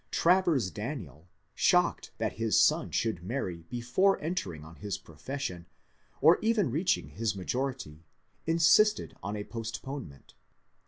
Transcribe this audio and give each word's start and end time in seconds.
Travers 0.09 0.71
Daniel, 0.71 1.27
shocked 1.53 2.09
that 2.17 2.33
his 2.33 2.59
son 2.59 2.89
should 2.89 3.21
marry 3.21 3.65
before 3.69 4.19
entering 4.19 4.65
on 4.65 4.77
his 4.77 4.97
profession, 4.97 5.67
or 6.21 6.39
even 6.41 6.71
reaching 6.71 7.09
his 7.09 7.35
majority, 7.35 8.03
insisted 8.47 9.15
on 9.21 9.35
a 9.35 9.43
postponement. 9.43 10.33